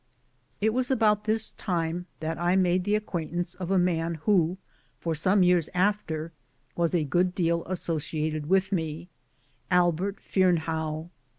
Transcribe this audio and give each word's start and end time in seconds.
It 0.59 0.73
was 0.73 0.89
about 0.89 1.25
this 1.25 1.51
time 1.51 2.07
that 2.21 2.39
I 2.39 2.55
made 2.55 2.85
the 2.85 2.95
acquaint 2.95 3.33
ance 3.33 3.53
of 3.53 3.69
a 3.69 3.77
man 3.77 4.15
who 4.25 4.57
for 4.99 5.13
some 5.13 5.43
years 5.43 5.69
after 5.75 6.31
was 6.75 6.95
a 6.95 7.03
good 7.03 7.35
deal 7.35 7.63
associated 7.65 8.47
with 8.49 8.71
me 8.71 9.09
Albert 9.69 10.19
Fearnehough. 10.19 11.11